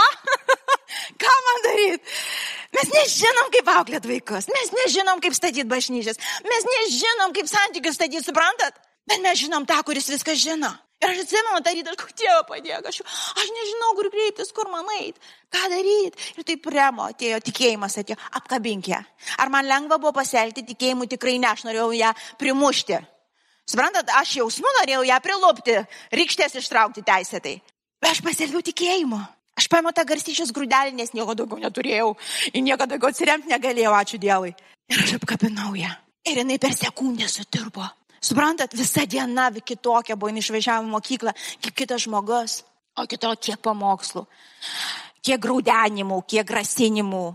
[1.22, 2.16] Ką man daryti?
[2.76, 8.26] Mes nežinom, kaip auklėt vaikus, mes nežinom, kaip statyti bažnyčias, mes nežinom, kaip santykius statyti,
[8.26, 8.78] suprantat?
[9.06, 10.72] Bet mes žinom tą, kuris viską žino.
[11.04, 13.02] Ir aš atsimenu tą rytą, aš Dieve padėk, aš,
[13.36, 15.20] aš nežinau, kur kreiptis, kur man eit,
[15.54, 16.30] ką daryti.
[16.40, 19.02] Ir taip remo atėjo, tikėjimas atėjo, apkabink ją.
[19.44, 23.02] Ar man lengva buvo pasielgti, tikėjimu tikrai ne, aš norėjau ją primušti.
[23.66, 25.78] Suprantat, aš jausmu norėjau ją prilupti,
[26.14, 27.56] rykštės ištraukti teisėtai.
[28.02, 29.20] Bet aš pasielgiau tikėjimu.
[29.56, 32.12] Aš paėmiau tą garstyčios grūdelį, nes nieko daugiau neturėjau.
[32.52, 34.52] Į nieką daugiau atsiremti negalėjau, ačiū Dievui.
[34.92, 35.94] Ir aš apkabinau ją.
[36.28, 37.88] Ir jinai per sekundę sutirpo.
[38.26, 42.64] Suprantat, visa diena kitokia buvo, išvažiavo mokyklą, kaip kitas žmogus,
[42.98, 44.26] o kito kiek pamokslų,
[45.22, 47.26] kiek graudenimų, kiek grasinimų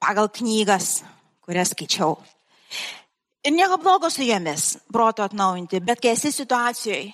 [0.00, 1.02] pagal knygas,
[1.44, 2.16] kurias skaičiau.
[3.42, 7.08] Ir nieko blogo su jomis, proto atnaujinti, bet kai esi situacijoje,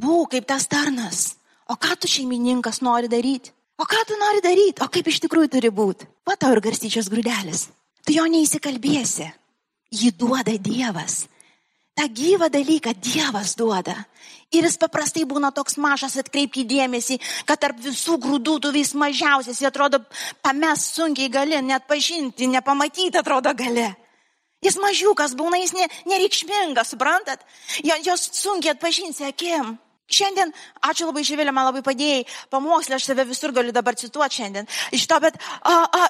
[0.00, 1.34] būk kaip tas tarnas.
[1.68, 3.52] O ką tu šeimininkas nori daryti?
[3.80, 4.84] O ką tu nori daryti?
[4.84, 6.08] O kaip iš tikrųjų turi būti?
[6.28, 7.68] Va tau ir garstyčios grūdelis.
[8.04, 9.30] Tu jo neįsikalbėsi.
[9.94, 11.24] Jį duoda Dievas
[11.94, 13.94] tą gyvą dalyką Dievas duoda.
[14.52, 19.58] Ir jis paprastai būna toks mažas, atkreipkite dėmesį, kad tarp visų grūdų tu vis mažiausias,
[19.58, 20.00] jis atrodo
[20.42, 23.88] pames sunkiai gali, net pažinti, nepamatyti atrodo gali.
[24.64, 27.44] Jis mažiukas būna, jis ne, nereikšmingas, suprantat?
[27.84, 29.76] Jos sunkiai atpažinsi akim.
[30.10, 30.50] Šiandien,
[30.84, 34.68] ačiū labai Živilė, man labai padėjai, pamokslė, aš save visur galiu dabar cituoti šiandien.
[34.92, 36.08] Iš to, bet a, a,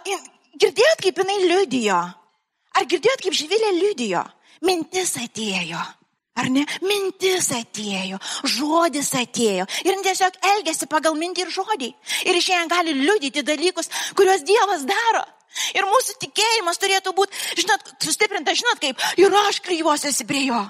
[0.58, 2.00] girdėjot, kaip jinai liudijo?
[2.74, 4.24] Ar girdėjot, kaip Živilė liudijo?
[4.64, 5.82] mintis atėjo.
[6.34, 6.64] Ar ne?
[6.82, 8.18] Mintis atėjo,
[8.56, 9.68] žodis atėjo.
[9.86, 11.90] Ir tiesiog elgesi pagal mintį ir žodį.
[12.26, 15.22] Ir šiandien gali liudyti dalykus, kuriuos Dievas daro.
[15.74, 20.62] Ir mūsų tikėjimas turėtų būti, žinot, sustiprinta, žinot kaip, ir aš klyjuosiuosi prie jo.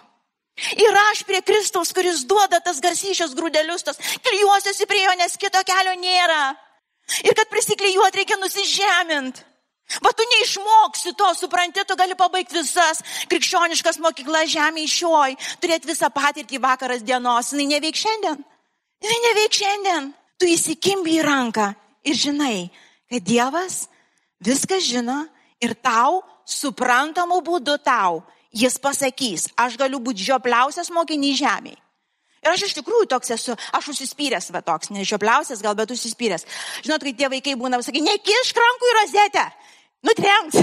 [0.78, 5.62] Ir aš prie Kristaus, kuris duoda tas garsyšios grūdelius, tas klyjuosiuosi prie jo, nes kito
[5.66, 6.54] kelio nėra.
[7.26, 9.42] Ir kad prisiklyjuot reikia nusižemint.
[10.00, 16.08] Va tu neišmoksi to, supranti, tu gali pabaigti visas krikščioniškas mokyklas žemė išioj, turėti visą
[16.14, 18.38] patirtį vakaras dienos, jinai neveik šiandien.
[19.04, 20.12] Jinai neveik šiandien.
[20.40, 21.66] Tu įsikimbi į ranką
[22.08, 22.70] ir žinai,
[23.12, 23.84] kad Dievas
[24.42, 25.24] viską žino
[25.62, 28.22] ir tau, suprantamu būdu tau,
[28.54, 31.80] jis pasakys, aš galiu būti žiopliausias mokinys žemėje.
[32.44, 36.44] Ir aš iš tikrųjų toks esu, aš užsispyręs, va toks, ne žiopliausias, gal bet užsispyręs.
[36.84, 39.44] Žinot, kai tie vaikai būna, sakai, nekišk rankų į rozetę,
[40.04, 40.58] nutrenks.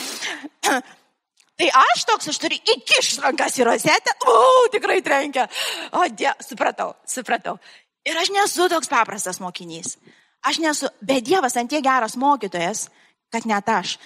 [1.60, 4.36] tai aš toks, aš turiu įkiš rankas į rozetę, o,
[4.76, 5.48] tikrai trenkia.
[5.96, 7.56] O, die, supratau, supratau.
[8.04, 9.96] Ir aš nesu toks paprastas mokinys.
[10.46, 12.88] Aš nesu, bet Dievas ant tiek geras mokytojas,
[13.32, 13.98] kad net aš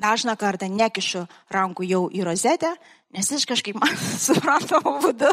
[0.00, 2.72] dažną kartą nekišu rankų jau į rozetę,
[3.12, 3.92] nes jis kažkaip man
[4.26, 5.32] suprantamų būdų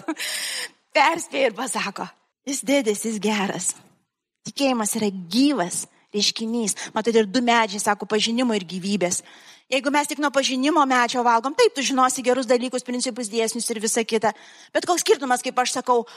[0.95, 2.09] perspėja ir pasako,
[2.47, 3.71] jis didis, jis geras.
[4.47, 6.75] Tikėjimas yra gyvas reiškinys.
[6.95, 9.21] Matai, ir du medžiai, sako, pažinimo ir gyvybės.
[9.69, 13.81] Jeigu mes tik nuo pažinimo medžio valgom, taip, tu žinosi gerus dalykus, principus, dėsnius ir
[13.83, 14.33] visa kita.
[14.73, 16.07] Bet koks skirtumas, kaip aš sakau,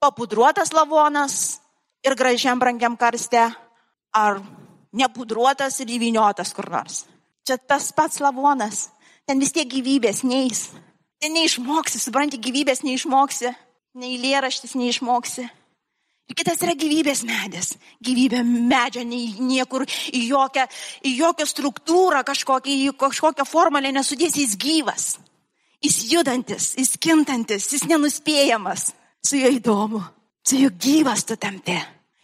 [0.00, 1.58] papudruotas lavonas
[2.04, 3.50] ir gražiam brangiam karste,
[4.14, 4.40] ar
[4.94, 7.04] nepudruotas ir įviniotas kur nors.
[7.44, 8.88] Čia tas pats lavonas.
[9.26, 10.68] Ten vis tiek gyvybės neįs.
[11.20, 13.52] Ten neišmoksi, supranti, gyvybės neišmoksi.
[14.00, 15.44] Nei lėraštis neišmoksi.
[16.24, 17.74] Ir kitas yra gyvybės medis.
[18.04, 20.64] Gyvybė medžio niekur į jokią,
[21.04, 25.08] į jokią struktūrą, kažkokią, į kažkokią formulę nesudės, jis gyvas.
[25.84, 28.92] Jis judantis, jis kintantis, jis nenuspėjamas.
[29.24, 30.00] Su juo įdomu,
[30.44, 31.76] su juo gyvas tu tamti.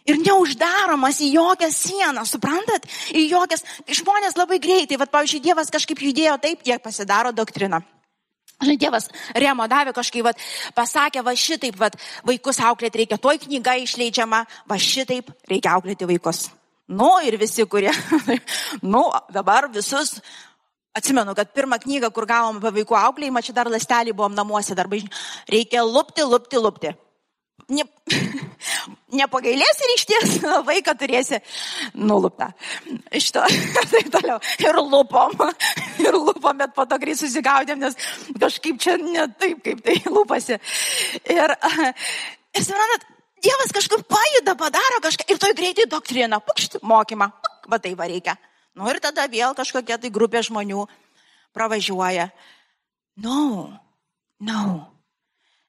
[0.09, 2.87] Ir neuždaromas į jokią sieną, suprantat?
[3.13, 3.63] Į jokias.
[3.85, 7.81] Žmonės labai greitai, vad, pavyzdžiui, Dievas kažkaip judėjo taip, jie pasidaro doktriną.
[8.61, 10.41] Žinai, Dievas Remo davė kažkaip, vat,
[10.77, 16.47] pasakė, va šitaip, vat, vaikus auklėti reikia, toj knyga išleidžiama, va šitaip reikia auklėti vaikus.
[16.91, 17.93] Nu ir visi, kurie,
[18.93, 20.17] nu dabar visus,
[20.97, 24.89] atsimenu, kad pirmą knygą, kur gavom apie vaikų auklėjimą, čia dar lastelį buvom namuose, dar
[24.91, 25.23] bažnyčiai,
[25.57, 26.93] reikia lupti, lupti, lupti
[27.71, 27.83] ne,
[29.17, 30.35] nepagailėsi ir iš ties
[30.69, 31.41] vaiką turėsi
[31.95, 32.51] nuluptą.
[33.31, 33.45] To,
[33.91, 34.39] tai toliau.
[34.63, 35.37] Ir lupom,
[36.03, 37.97] ir lupom, bet po to greit susigaudėm, nes
[38.41, 40.59] kažkaip čia ne taip, kaip tai lupasi.
[41.31, 43.09] Ir, ir suprantat,
[43.41, 47.31] Dievas kažkur pajuda, padaro kažką ir toj greitai doktrina, pukšt, mokymą,
[47.73, 48.35] va tai va reikia.
[48.77, 50.83] Nu ir tada vėl kažkokia tai grupė žmonių
[51.57, 52.29] pravažiuoja.
[53.25, 53.41] No,
[54.39, 54.61] no,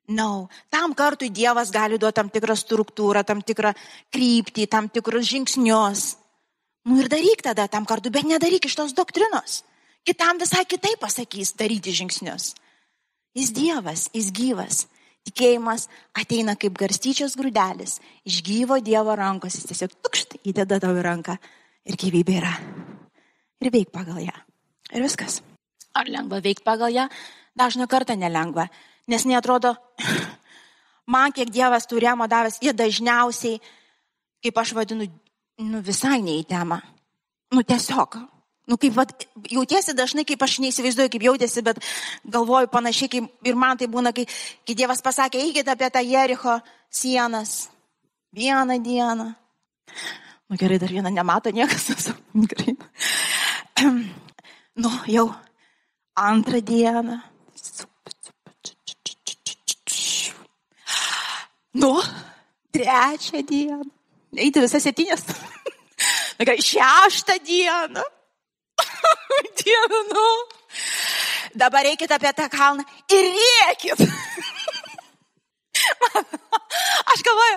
[0.09, 0.49] no.
[0.71, 3.75] Tam kartui Dievas gali duoti tam tikrą struktūrą, tam tikrą
[4.13, 6.17] kryptį, tam tikrus žingsnius.
[6.89, 9.63] Nu ir daryk tada tam kartu, bet nedaryk iš tos doktrinos.
[10.03, 12.55] Kitam visai kitaip pasakys daryti žingsnius.
[13.39, 14.87] Jis Dievas, jis gyvas.
[15.23, 15.87] Tikėjimas
[16.19, 21.37] ateina kaip garstyčios grūdelis iš gyvo Dievo rankos, jis tiesiog tukšt įdeda tavo ranką
[21.87, 22.57] ir gyvybė yra.
[23.63, 24.35] Ir veik pagal ją.
[24.91, 25.39] Ir viskas.
[25.95, 27.07] Ar lengva veikti pagal ją?
[27.55, 28.67] Dažną kartą nelengva.
[29.11, 29.75] Nes netrodo,
[31.11, 33.59] man kiek Dievas turėjimo davęs, jie dažniausiai,
[34.43, 35.09] kaip aš vadinu,
[35.63, 36.79] nu visai ne į temą.
[37.53, 38.21] Nu tiesiog,
[38.71, 41.81] Nu, kaip vat, jautiesi dažnai, kaip aš neįsivaizduoju, kaip jautėsi, bet
[42.31, 44.23] galvoju panašiai, kaip ir man tai būna, kai,
[44.63, 47.67] kai Dievas pasakė, eikite apie tą Jericho sienas.
[48.33, 49.27] Vieną dieną.
[50.49, 52.13] Nu gerai, dar vieną nemato niekas.
[52.53, 52.77] Gerai.
[54.73, 55.27] Nu, jau
[56.17, 57.19] antrą dieną.
[61.75, 62.03] Nu,
[62.73, 63.85] trečią dieną.
[64.37, 65.25] Eiti visą septynės.
[66.39, 68.05] Na gerai, šeštą dieną.
[69.61, 70.29] Dieve, nu.
[71.55, 74.01] Dabar eikit apie tą kalną ir rėkit.
[77.13, 77.57] Aš galvoju,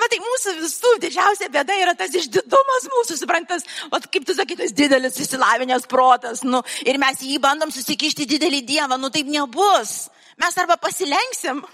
[0.00, 4.72] matai, mūsų visų didžiausia bėda yra tas išdidumas mūsų, suprantas, o kaip tu sakai, tas
[4.76, 10.08] didelis įsilavinęs protas, nu, ir mes jį bandom susikišti didelį dievą, nu taip nebus.
[10.40, 11.64] Mes arba pasilenksim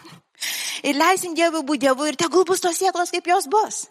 [0.85, 3.85] ir leisim Dievui būti Dievu ir tegul bus tos sieklos, kaip jos bus.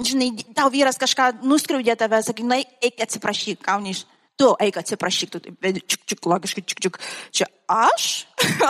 [0.00, 4.06] Žinai, tau vyras kažką nuskriaudė tave, sakai, na, eik atsiprašyk, kauni iš
[4.40, 6.98] tu eik atsiprašyk, tu taip, čik, čik, logiškai, čik, čik,
[7.36, 8.24] čia aš?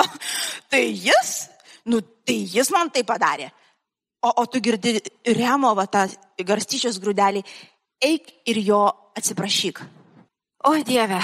[0.70, 1.34] tai jis?
[1.86, 3.50] Nu, tai jis man tai padarė.
[4.20, 4.98] O, o tu girdi
[5.38, 6.04] Removą tą
[6.44, 7.44] garstyčios grūdelį,
[8.04, 8.82] eik ir jo
[9.16, 9.80] atsiprašyk.
[10.68, 11.20] O Dieve.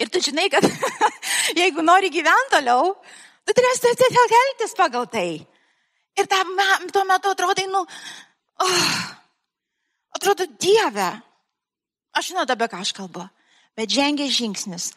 [0.00, 0.64] Ir tu žinai, kad
[1.60, 2.96] jeigu nori gyventi toliau,
[3.50, 5.40] tu turėsi tiesiog elgtis pagal tai.
[6.18, 6.54] Ir tam,
[6.94, 7.82] tuo metu atrodai, nu,
[8.62, 8.94] oh,
[10.14, 11.10] atrodo Dieve,
[12.16, 13.22] Aš žinau, apie ką aš kalbu.
[13.78, 14.90] Bet žengia žingsnis.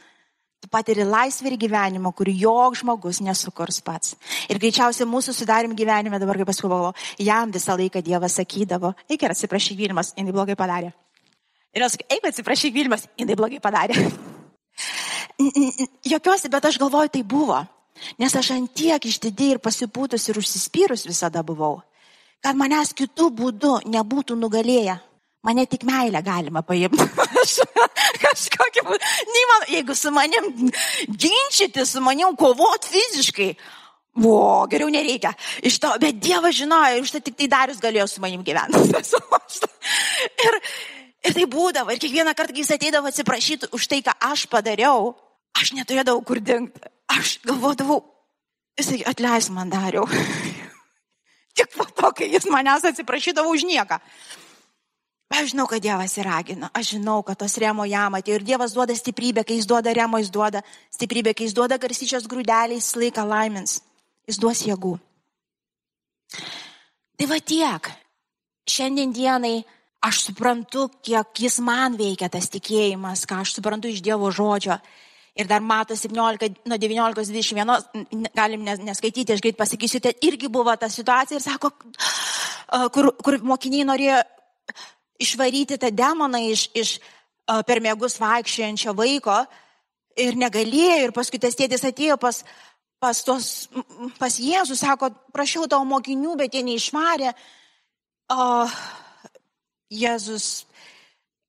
[0.64, 4.16] Tu patiri laisvę ir gyvenimą, kurį jok žmogus nesukurs pats.
[4.50, 9.36] Ir greičiausiai mūsų sudarim gyvenime, dabar kaip paskubavo, jam visą laiką Dievas sakydavo, eik ir
[9.36, 10.94] atsiprašyk Vilmas, jinai blogai padarė.
[11.76, 14.08] Ir aš sakai, eik atsiprašyk Vilmas, jinai blogai padarė.
[16.14, 17.60] Jokiuosi, bet aš galvoju, tai buvo.
[18.22, 21.82] Nes aš ant tiek išdidėjai ir pasipūtus ir užsispyrus visada buvau,
[22.44, 25.00] kad manęs kitų būdų nebūtų nugalėję.
[25.44, 27.04] Mane tik meilę galima paimti.
[28.24, 28.84] Kažkokį,
[29.28, 30.46] neįmanau, jeigu su manim
[31.10, 33.50] ginčyti, su manim kovoti fiziškai,
[34.24, 34.38] o,
[34.72, 35.34] geriau nereikia.
[35.68, 38.86] Iš to, bet Dievas žinojo, iš to tik tai Darius galėjo su manim gyventi.
[40.48, 40.60] ir,
[41.28, 45.12] ir tai būdavo, ir kiekvieną kartą, kai jis ateidavo atsiprašyti už tai, ką aš padariau,
[45.60, 46.88] aš neturėdavau kur dingti.
[47.14, 48.02] Aš galvodavau,
[48.80, 50.08] jisai atleis man dariau.
[51.58, 54.00] tik po to, kai jis manęs atsiprašydavo už nieką.
[55.34, 58.94] Aš žinau, kad Dievas įragino, aš žinau, kad tos remo jam atėjo ir Dievas duoda
[58.94, 60.62] stiprybę, kai jis duoda remo, jis duoda
[60.94, 63.80] stiprybę, kai jis duoda garsyčios grūdeliai, jis laiką laimins,
[64.30, 64.94] jis duos jėgų.
[67.18, 67.90] Tai va tiek.
[68.70, 69.64] Šiandien dienai
[70.06, 74.78] aš suprantu, kiek jis man veikia tas tikėjimas, ką aš suprantu iš Dievo žodžio.
[75.34, 80.90] Ir dar mato 17, nuo 19-21, galim neskaityti, aš greit pasakysiu, tai irgi buvo ta
[80.94, 81.72] situacija ir sako,
[82.94, 84.20] kur, kur mokiniai norėjo
[85.26, 86.92] išvaryti tą demoną iš, iš
[87.66, 89.40] per mėgus vaikščiojančio vaiko
[90.22, 91.00] ir negalėjo.
[91.08, 92.44] Ir paskui tas tėtis atėjo pas,
[93.02, 93.50] pas, tos,
[94.20, 97.34] pas Jėzų, sako, prašiau tavo mokinių, bet jie neišvarė.
[98.34, 98.46] O
[99.94, 100.66] Jėzus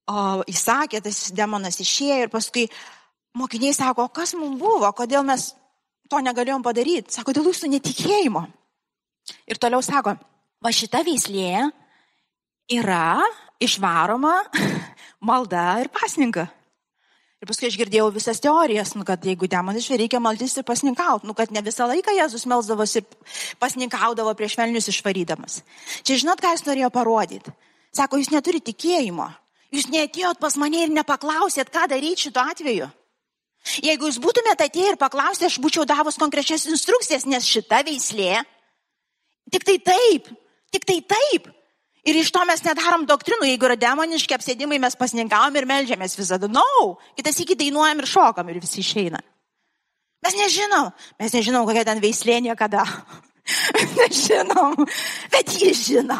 [0.09, 2.66] o, įsakė, tas demonas išėjo ir paskui
[3.38, 5.53] mokiniai sako, kas mums buvo, kodėl mes
[6.11, 7.14] to negalėjom padaryti.
[7.14, 8.44] Sako, dėl jūsų netikėjimo.
[9.49, 10.16] Ir toliau sako,
[10.62, 11.64] va šita veislė
[12.73, 13.20] yra
[13.62, 14.37] išvaroma
[15.29, 16.47] malda ir pasninka.
[17.44, 21.29] Ir paskui aš girdėjau visas teorijas, nu, kad jeigu demonai išvė, reikia maltis ir pasninkauti,
[21.29, 25.59] nu, kad ne visą laiką Jėzus melzdavosi ir pasninkaudavo prieš velnius išvarydamas.
[26.09, 27.53] Čia žinot, ką jis norėjo parodyti?
[27.92, 29.29] Sako, jūs neturite tikėjimo.
[29.75, 32.89] Jūs neatėjot pas mane ir nepaklausėt, ką daryti šituo atveju.
[33.65, 38.43] Jeigu jūs būtumėte atėję ir paklausę, aš būčiau davus konkrečias instrukcijas, nes šita veislė,
[39.53, 40.29] tik tai taip,
[40.75, 41.49] tik tai taip
[42.05, 46.51] Ir iš to mes nedarom doktrinų, jeigu yra demoniški apsėdimai, mes pasninkavom ir melžiamės visada.
[46.53, 46.99] Na, no.
[47.17, 49.23] kitas iki dainuojam ir šokam ir visi išeina.
[50.25, 50.91] Mes nežinom,
[51.21, 52.85] mes nežinom, kokia ten veislė niekada.
[53.99, 54.87] Nežinom,
[55.33, 56.17] bet jis žino.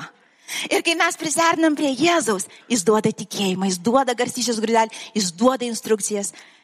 [0.69, 5.65] Ir kai mes prisernam prie Jėzaus, jis duoda tikėjimą, jis duoda garstyčios grūdelį, jis duoda
[5.65, 6.35] instrukcijas